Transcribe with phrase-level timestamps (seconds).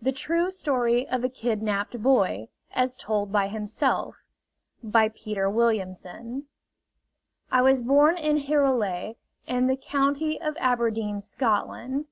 [0.00, 4.14] THE TRUE STORY OF A KIDNAPPED BOY AS TOLD BY HIMSELF
[4.82, 6.46] By Peter Williamson
[7.52, 12.06] I was born in Hirulay, in the county of Aberdeen, Scotland.